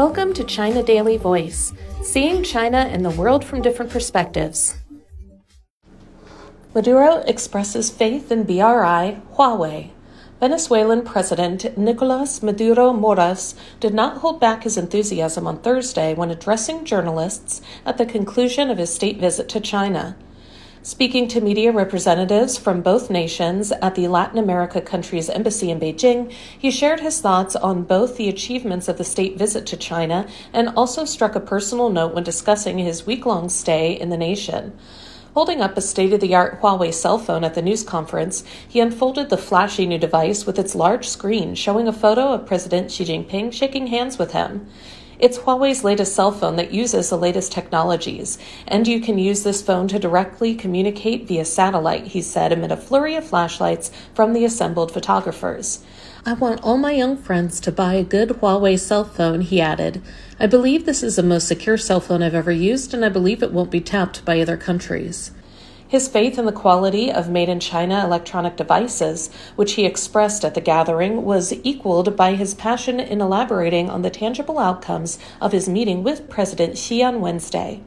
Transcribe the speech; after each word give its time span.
Welcome 0.00 0.32
to 0.32 0.44
China 0.44 0.82
Daily 0.82 1.18
Voice, 1.18 1.74
seeing 2.02 2.42
China 2.42 2.78
and 2.78 3.04
the 3.04 3.10
world 3.10 3.44
from 3.44 3.60
different 3.60 3.92
perspectives. 3.92 4.78
Maduro 6.74 7.16
expresses 7.26 7.90
faith 7.90 8.32
in 8.32 8.44
BRI 8.44 9.20
Huawei. 9.34 9.90
Venezuelan 10.40 11.02
President 11.02 11.76
Nicolas 11.76 12.42
Maduro 12.42 12.94
Moros 12.94 13.54
did 13.78 13.92
not 13.92 14.16
hold 14.22 14.40
back 14.40 14.62
his 14.62 14.78
enthusiasm 14.78 15.46
on 15.46 15.58
Thursday 15.58 16.14
when 16.14 16.30
addressing 16.30 16.86
journalists 16.86 17.60
at 17.84 17.98
the 17.98 18.06
conclusion 18.06 18.70
of 18.70 18.78
his 18.78 18.94
state 18.94 19.18
visit 19.18 19.50
to 19.50 19.60
China. 19.60 20.16
Speaking 20.82 21.28
to 21.28 21.42
media 21.42 21.72
representatives 21.72 22.56
from 22.56 22.80
both 22.80 23.10
nations 23.10 23.70
at 23.70 23.96
the 23.96 24.08
Latin 24.08 24.38
America 24.38 24.80
country's 24.80 25.28
embassy 25.28 25.70
in 25.70 25.78
Beijing, 25.78 26.32
he 26.58 26.70
shared 26.70 27.00
his 27.00 27.20
thoughts 27.20 27.54
on 27.54 27.82
both 27.82 28.16
the 28.16 28.30
achievements 28.30 28.88
of 28.88 28.96
the 28.96 29.04
state 29.04 29.36
visit 29.36 29.66
to 29.66 29.76
China 29.76 30.26
and 30.54 30.70
also 30.70 31.04
struck 31.04 31.34
a 31.34 31.40
personal 31.40 31.90
note 31.90 32.14
when 32.14 32.24
discussing 32.24 32.78
his 32.78 33.04
week 33.04 33.26
long 33.26 33.50
stay 33.50 33.92
in 33.92 34.08
the 34.08 34.16
nation. 34.16 34.72
Holding 35.34 35.60
up 35.60 35.76
a 35.76 35.82
state 35.82 36.14
of 36.14 36.20
the 36.20 36.34
art 36.34 36.62
Huawei 36.62 36.94
cell 36.94 37.18
phone 37.18 37.44
at 37.44 37.52
the 37.52 37.60
news 37.60 37.82
conference, 37.82 38.42
he 38.66 38.80
unfolded 38.80 39.28
the 39.28 39.36
flashy 39.36 39.84
new 39.84 39.98
device 39.98 40.46
with 40.46 40.58
its 40.58 40.74
large 40.74 41.06
screen 41.06 41.54
showing 41.54 41.88
a 41.88 41.92
photo 41.92 42.32
of 42.32 42.46
President 42.46 42.90
Xi 42.90 43.04
Jinping 43.04 43.52
shaking 43.52 43.88
hands 43.88 44.16
with 44.16 44.32
him. 44.32 44.66
It's 45.20 45.36
Huawei's 45.36 45.84
latest 45.84 46.14
cell 46.14 46.32
phone 46.32 46.56
that 46.56 46.72
uses 46.72 47.10
the 47.10 47.18
latest 47.18 47.52
technologies, 47.52 48.38
and 48.66 48.88
you 48.88 49.02
can 49.02 49.18
use 49.18 49.42
this 49.42 49.60
phone 49.60 49.86
to 49.88 49.98
directly 49.98 50.54
communicate 50.54 51.28
via 51.28 51.44
satellite, 51.44 52.06
he 52.06 52.22
said 52.22 52.52
amid 52.52 52.72
a 52.72 52.76
flurry 52.78 53.16
of 53.16 53.26
flashlights 53.26 53.90
from 54.14 54.32
the 54.32 54.46
assembled 54.46 54.90
photographers. 54.90 55.84
I 56.24 56.32
want 56.32 56.62
all 56.62 56.78
my 56.78 56.92
young 56.92 57.18
friends 57.18 57.60
to 57.60 57.70
buy 57.70 57.94
a 57.94 58.02
good 58.02 58.30
Huawei 58.30 58.78
cell 58.78 59.04
phone, 59.04 59.42
he 59.42 59.60
added. 59.60 60.00
I 60.38 60.46
believe 60.46 60.86
this 60.86 61.02
is 61.02 61.16
the 61.16 61.22
most 61.22 61.46
secure 61.46 61.76
cell 61.76 62.00
phone 62.00 62.22
I've 62.22 62.34
ever 62.34 62.50
used, 62.50 62.94
and 62.94 63.04
I 63.04 63.10
believe 63.10 63.42
it 63.42 63.52
won't 63.52 63.70
be 63.70 63.82
tapped 63.82 64.24
by 64.24 64.40
other 64.40 64.56
countries. 64.56 65.32
His 65.90 66.06
faith 66.06 66.38
in 66.38 66.46
the 66.46 66.52
quality 66.52 67.10
of 67.10 67.28
made 67.28 67.48
in 67.48 67.58
China 67.58 68.04
electronic 68.04 68.54
devices, 68.54 69.28
which 69.56 69.72
he 69.72 69.84
expressed 69.84 70.44
at 70.44 70.54
the 70.54 70.60
gathering, 70.60 71.24
was 71.24 71.52
equaled 71.64 72.14
by 72.14 72.36
his 72.36 72.54
passion 72.54 73.00
in 73.00 73.20
elaborating 73.20 73.90
on 73.90 74.02
the 74.02 74.08
tangible 74.08 74.60
outcomes 74.60 75.18
of 75.40 75.50
his 75.50 75.68
meeting 75.68 76.04
with 76.04 76.30
President 76.30 76.78
Xi 76.78 77.02
on 77.02 77.20
Wednesday. 77.20 77.80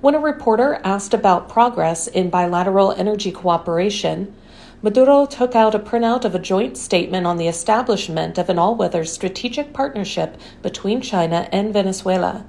When 0.00 0.14
a 0.14 0.20
reporter 0.20 0.80
asked 0.84 1.12
about 1.12 1.48
progress 1.48 2.06
in 2.06 2.30
bilateral 2.30 2.92
energy 2.92 3.32
cooperation, 3.32 4.32
Maduro 4.80 5.26
took 5.26 5.56
out 5.56 5.74
a 5.74 5.80
printout 5.80 6.24
of 6.24 6.36
a 6.36 6.38
joint 6.38 6.76
statement 6.76 7.26
on 7.26 7.36
the 7.36 7.48
establishment 7.48 8.38
of 8.38 8.48
an 8.48 8.60
all 8.60 8.76
weather 8.76 9.04
strategic 9.04 9.72
partnership 9.72 10.36
between 10.62 11.00
China 11.00 11.48
and 11.50 11.72
Venezuela. 11.72 12.46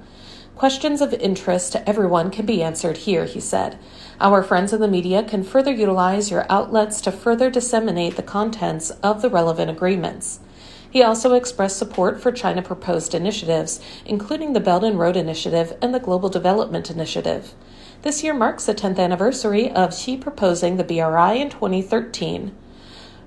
Questions 0.54 1.00
of 1.00 1.12
interest 1.14 1.72
to 1.72 1.88
everyone 1.88 2.30
can 2.30 2.46
be 2.46 2.62
answered 2.62 2.98
here, 2.98 3.24
he 3.24 3.40
said. 3.40 3.76
Our 4.22 4.44
friends 4.44 4.72
in 4.72 4.80
the 4.80 4.86
media 4.86 5.24
can 5.24 5.42
further 5.42 5.72
utilize 5.72 6.30
your 6.30 6.46
outlets 6.48 7.00
to 7.00 7.10
further 7.10 7.50
disseminate 7.50 8.14
the 8.14 8.22
contents 8.22 8.90
of 9.02 9.20
the 9.20 9.28
relevant 9.28 9.68
agreements. 9.68 10.38
He 10.88 11.02
also 11.02 11.34
expressed 11.34 11.76
support 11.76 12.20
for 12.20 12.30
China 12.30 12.62
proposed 12.62 13.16
initiatives, 13.16 13.80
including 14.06 14.52
the 14.52 14.60
Belt 14.60 14.84
and 14.84 14.96
Road 14.96 15.16
Initiative 15.16 15.76
and 15.82 15.92
the 15.92 15.98
Global 15.98 16.28
Development 16.28 16.88
Initiative. 16.88 17.52
This 18.02 18.22
year 18.22 18.32
marks 18.32 18.64
the 18.64 18.76
10th 18.76 19.00
anniversary 19.00 19.72
of 19.72 19.92
Xi 19.92 20.16
proposing 20.16 20.76
the 20.76 20.84
BRI 20.84 21.40
in 21.40 21.50
2013. 21.50 22.54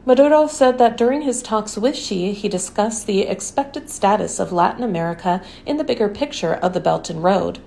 Maduro 0.06 0.48
said 0.48 0.78
that 0.78 0.96
during 0.96 1.24
his 1.24 1.42
talks 1.42 1.78
with 1.78 1.98
Xi, 1.98 2.32
he 2.32 2.48
discussed 2.48 3.06
the 3.06 3.24
expected 3.24 3.90
status 3.90 4.40
of 4.40 4.54
Latin 4.54 4.84
America 4.84 5.42
in 5.66 5.76
the 5.76 5.84
bigger 5.84 6.08
picture 6.08 6.54
of 6.54 6.72
the 6.72 6.80
Belt 6.80 7.09
and 7.09 7.22
Road. 7.22 7.59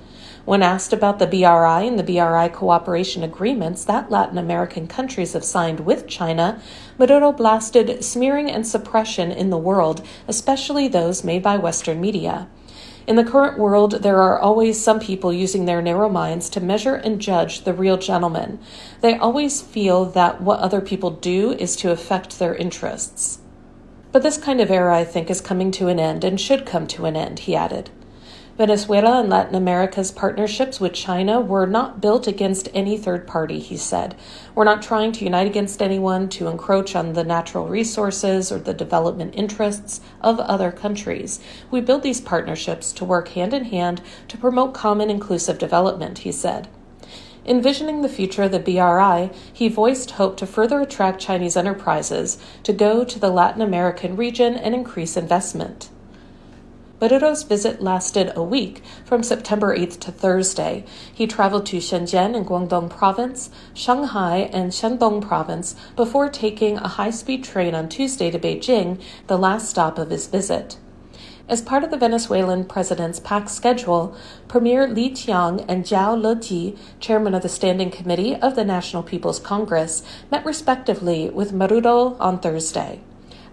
When 0.49 0.63
asked 0.63 0.95
about 0.95 1.19
the 1.19 1.27
BRI 1.27 1.87
and 1.87 1.99
the 1.99 2.03
BRI 2.03 2.49
cooperation 2.49 3.23
agreements 3.23 3.85
that 3.85 4.11
Latin 4.11 4.39
American 4.39 4.87
countries 4.87 5.35
have 5.35 5.45
signed 5.45 5.81
with 5.81 6.07
China, 6.07 6.63
Maduro 6.97 7.33
blasted 7.33 8.03
smearing 8.03 8.51
and 8.51 8.67
suppression 8.67 9.31
in 9.31 9.51
the 9.51 9.59
world, 9.59 10.01
especially 10.27 10.89
those 10.89 11.23
made 11.23 11.43
by 11.43 11.59
Western 11.59 12.01
media. 12.01 12.49
In 13.07 13.17
the 13.17 13.25
current 13.25 13.59
world, 13.59 14.03
there 14.03 14.23
are 14.23 14.39
always 14.41 14.83
some 14.83 15.01
people 15.01 15.35
using 15.35 15.67
their 15.67 15.83
narrow 15.83 16.09
minds 16.09 16.49
to 16.49 16.63
measure 16.63 16.95
and 16.95 17.21
judge 17.21 17.65
the 17.65 17.75
real 17.75 17.99
gentleman. 17.99 18.59
They 19.03 19.19
always 19.19 19.61
feel 19.61 20.07
that 20.07 20.41
what 20.41 20.61
other 20.61 20.81
people 20.81 21.11
do 21.11 21.53
is 21.53 21.77
to 21.77 21.91
affect 21.91 22.39
their 22.39 22.55
interests. 22.55 23.41
But 24.13 24.23
this 24.23 24.39
kind 24.39 24.63
of 24.63 24.71
era, 24.71 24.97
I 24.97 25.05
think, 25.05 25.29
is 25.29 25.43
coming 25.43 25.71
to 25.73 25.89
an 25.89 26.01
end 26.01 26.25
and 26.25 26.41
should 26.41 26.65
come 26.65 26.87
to 26.87 27.05
an 27.05 27.17
end, 27.17 27.41
he 27.41 27.55
added. 27.55 27.91
Venezuela 28.59 29.21
and 29.21 29.31
Latin 29.31 29.55
America's 29.55 30.11
partnerships 30.11 30.81
with 30.81 30.93
China 30.93 31.41
were 31.41 31.65
not 31.65 32.01
built 32.01 32.27
against 32.27 32.69
any 32.75 32.99
third 32.99 33.25
party, 33.25 33.61
he 33.61 33.77
said. 33.77 34.17
We're 34.53 34.65
not 34.65 34.83
trying 34.83 35.13
to 35.13 35.25
unite 35.25 35.47
against 35.47 35.81
anyone 35.81 36.29
to 36.31 36.49
encroach 36.49 36.97
on 36.97 37.13
the 37.13 37.23
natural 37.23 37.69
resources 37.69 38.51
or 38.51 38.59
the 38.59 38.75
development 38.75 39.35
interests 39.37 40.01
of 40.21 40.41
other 40.41 40.73
countries. 40.73 41.39
We 41.71 41.81
build 41.81 42.03
these 42.03 42.21
partnerships 42.21 42.91
to 42.95 43.05
work 43.05 43.29
hand 43.29 43.55
in 43.55 43.67
hand 43.67 44.03
to 44.27 44.37
promote 44.37 44.75
common 44.75 45.09
inclusive 45.09 45.59
development, 45.59 46.19
he 46.19 46.33
said. 46.33 46.67
Envisioning 47.47 48.03
the 48.03 48.09
future 48.09 48.43
of 48.43 48.51
the 48.51 48.59
BRI, 48.59 49.31
he 49.53 49.69
voiced 49.69 50.11
hope 50.11 50.37
to 50.37 50.47
further 50.47 50.81
attract 50.81 51.21
Chinese 51.21 51.57
enterprises 51.57 52.39
to 52.65 52.73
go 52.73 53.05
to 53.05 53.21
the 53.21 53.31
Latin 53.31 53.63
American 53.63 54.17
region 54.17 54.55
and 54.57 54.75
increase 54.75 55.17
investment. 55.17 55.91
Maduro's 57.01 57.45
visit 57.45 57.81
lasted 57.81 58.33
a 58.35 58.43
week, 58.43 58.83
from 59.05 59.23
September 59.23 59.77
8th 59.77 60.01
to 60.01 60.11
Thursday. 60.11 60.85
He 61.15 61.29
traveled 61.29 61.65
to 61.67 61.77
Shenzhen 61.77 62.35
in 62.35 62.45
Guangdong 62.45 62.91
Province, 62.91 63.51
Shanghai, 63.73 64.51
and 64.53 64.73
Shandong 64.73 65.23
Province 65.23 65.77
before 65.95 66.29
taking 66.29 66.77
a 66.79 66.89
high 66.89 67.11
speed 67.11 67.45
train 67.45 67.73
on 67.73 67.89
Tuesday 67.89 68.33
to 68.33 68.39
Beijing, 68.39 69.01
the 69.29 69.39
last 69.39 69.71
stop 69.71 69.97
of 69.97 70.11
his 70.11 70.27
visit. 70.27 70.77
As 71.49 71.63
part 71.63 71.85
of 71.85 71.93
the 71.93 71.97
Venezuelan 71.97 72.65
president's 72.65 73.21
packed 73.21 73.51
schedule, 73.51 74.17
Premier 74.49 74.89
Li 74.89 75.11
Qiang 75.11 75.65
and 75.69 75.85
Zhao 75.85 76.21
Leji, 76.21 76.77
chairman 76.99 77.33
of 77.33 77.43
the 77.43 77.49
Standing 77.49 77.93
Committee 77.93 78.35
of 78.35 78.57
the 78.57 78.65
National 78.65 79.05
People's 79.05 79.39
Congress, 79.39 80.03
met 80.33 80.45
respectively 80.45 81.31
with 81.31 81.53
Maduro 81.53 82.17
on 82.19 82.41
Thursday. 82.41 83.01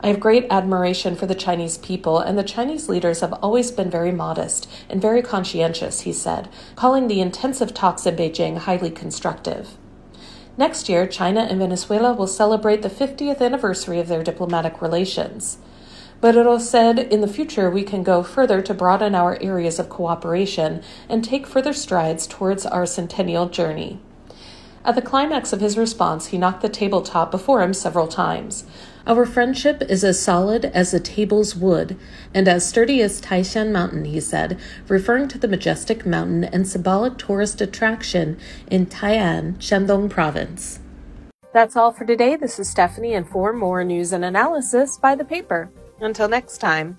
I 0.06 0.10
have 0.10 0.20
great 0.20 0.46
admiration 0.52 1.16
for 1.16 1.26
the 1.26 1.34
Chinese 1.34 1.80
people, 1.80 2.20
and 2.20 2.38
the 2.38 2.44
Chinese 2.44 2.88
leaders 2.88 3.22
have 3.22 3.34
always 3.42 3.72
been 3.72 3.90
very 3.90 4.12
modest 4.12 4.70
and 4.88 5.02
very 5.02 5.24
conscientious, 5.24 6.02
he 6.02 6.14
said, 6.14 6.48
calling 6.76 7.08
the 7.08 7.22
intensive 7.22 7.74
talks 7.74 8.06
in 8.06 8.16
Beijing 8.16 8.60
highly 8.60 8.92
constructive. 8.92 9.70
Next 10.58 10.90
year, 10.90 11.08
China 11.08 11.48
and 11.50 11.58
Venezuela 11.58 12.14
will 12.14 12.28
celebrate 12.28 12.84
the 12.84 12.88
50th 12.88 13.42
anniversary 13.42 14.00
of 14.00 14.08
their 14.08 14.22
diplomatic 14.22 14.80
relations. 14.80 15.58
Maduro 16.22 16.60
said, 16.60 17.00
In 17.00 17.22
the 17.22 17.28
future, 17.28 17.72
we 17.72 17.82
can 17.82 18.04
go 18.04 18.22
further 18.22 18.62
to 18.62 18.76
broaden 18.76 19.16
our 19.16 19.42
areas 19.42 19.80
of 19.80 19.90
cooperation 19.90 20.84
and 21.10 21.24
take 21.24 21.48
further 21.48 21.74
strides 21.74 22.28
towards 22.28 22.68
our 22.68 22.86
centennial 22.86 23.50
journey. 23.50 24.00
At 24.86 24.94
the 24.94 25.02
climax 25.02 25.52
of 25.52 25.62
his 25.62 25.80
response, 25.80 26.28
he 26.28 26.38
knocked 26.38 26.62
the 26.62 26.70
tabletop 26.70 27.32
before 27.32 27.64
him 27.64 27.74
several 27.74 28.08
times. 28.08 28.66
Our 29.08 29.28
friendship 29.28 29.84
is 29.84 30.04
as 30.04 30.20
solid 30.20 30.66
as 30.66 30.90
the 30.90 31.00
table's 31.00 31.56
wood, 31.56 31.96
and 32.34 32.48
as 32.48 32.68
sturdy 32.68 33.04
as 33.04 33.22
Taishan 33.22 33.72
Mountain, 33.72 34.06
he 34.06 34.20
said, 34.20 34.60
referring 34.88 35.28
to 35.28 35.38
the 35.38 35.48
majestic 35.48 36.08
mountain 36.08 36.44
and 36.44 36.68
symbolic 36.68 37.20
tourist 37.20 37.62
attraction 37.62 38.40
in 38.72 38.88
Tai'an, 38.88 39.58
Shandong 39.58 40.10
Province. 40.10 40.80
That's 41.54 41.76
all 41.76 41.92
for 41.92 42.04
today. 42.04 42.36
This 42.36 42.58
is 42.58 42.68
Stephanie, 42.68 43.14
and 43.14 43.30
for 43.30 43.54
more 43.54 43.84
news 43.84 44.12
and 44.12 44.26
analysis, 44.26 44.98
buy 44.98 45.14
the 45.14 45.24
paper. 45.24 45.70
Until 46.02 46.28
next 46.28 46.58
time. 46.58 46.98